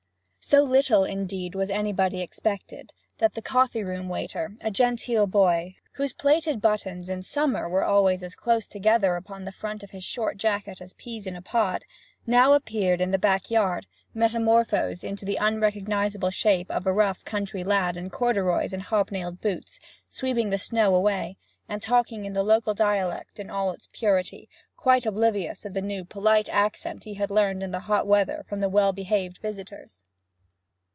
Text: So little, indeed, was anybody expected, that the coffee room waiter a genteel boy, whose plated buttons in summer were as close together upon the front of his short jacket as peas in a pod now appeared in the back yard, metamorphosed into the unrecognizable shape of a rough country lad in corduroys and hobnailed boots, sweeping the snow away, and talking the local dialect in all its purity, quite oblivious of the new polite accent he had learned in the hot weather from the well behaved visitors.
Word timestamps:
So 0.43 0.63
little, 0.63 1.05
indeed, 1.05 1.55
was 1.55 1.69
anybody 1.69 2.19
expected, 2.19 2.91
that 3.19 3.35
the 3.35 3.41
coffee 3.41 3.83
room 3.85 4.09
waiter 4.09 4.57
a 4.59 4.69
genteel 4.69 5.25
boy, 5.25 5.75
whose 5.93 6.11
plated 6.11 6.59
buttons 6.59 7.07
in 7.07 7.21
summer 7.23 7.69
were 7.69 7.87
as 8.11 8.35
close 8.35 8.67
together 8.67 9.15
upon 9.15 9.45
the 9.45 9.53
front 9.53 9.81
of 9.81 9.91
his 9.91 10.03
short 10.03 10.35
jacket 10.35 10.81
as 10.81 10.91
peas 10.95 11.25
in 11.25 11.37
a 11.37 11.41
pod 11.41 11.85
now 12.27 12.51
appeared 12.51 12.99
in 12.99 13.11
the 13.11 13.17
back 13.19 13.49
yard, 13.49 13.85
metamorphosed 14.13 15.05
into 15.05 15.23
the 15.23 15.37
unrecognizable 15.37 16.31
shape 16.31 16.69
of 16.69 16.85
a 16.85 16.91
rough 16.91 17.23
country 17.23 17.63
lad 17.63 17.95
in 17.95 18.09
corduroys 18.09 18.73
and 18.73 18.83
hobnailed 18.83 19.39
boots, 19.39 19.79
sweeping 20.09 20.49
the 20.49 20.57
snow 20.59 20.93
away, 20.93 21.37
and 21.69 21.81
talking 21.81 22.33
the 22.33 22.43
local 22.43 22.73
dialect 22.73 23.39
in 23.39 23.49
all 23.49 23.71
its 23.71 23.87
purity, 23.93 24.49
quite 24.75 25.05
oblivious 25.05 25.63
of 25.63 25.73
the 25.73 25.81
new 25.81 26.03
polite 26.03 26.49
accent 26.49 27.05
he 27.05 27.13
had 27.13 27.31
learned 27.31 27.63
in 27.63 27.71
the 27.71 27.81
hot 27.81 28.05
weather 28.05 28.43
from 28.49 28.59
the 28.59 28.67
well 28.69 28.91
behaved 28.91 29.37
visitors. 29.37 30.03